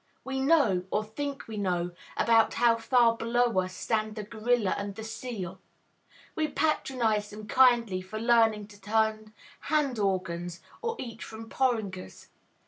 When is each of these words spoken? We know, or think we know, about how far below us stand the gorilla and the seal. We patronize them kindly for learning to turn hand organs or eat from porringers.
We 0.23 0.39
know, 0.39 0.85
or 0.89 1.03
think 1.03 1.47
we 1.47 1.57
know, 1.57 1.91
about 2.17 2.55
how 2.55 2.75
far 2.77 3.15
below 3.15 3.55
us 3.59 3.75
stand 3.75 4.15
the 4.15 4.23
gorilla 4.23 4.73
and 4.75 4.95
the 4.95 5.03
seal. 5.03 5.59
We 6.33 6.47
patronize 6.47 7.29
them 7.29 7.45
kindly 7.47 8.01
for 8.01 8.19
learning 8.19 8.65
to 8.69 8.81
turn 8.81 9.31
hand 9.59 9.99
organs 9.99 10.59
or 10.81 10.95
eat 10.97 11.21
from 11.21 11.49
porringers. 11.51 12.29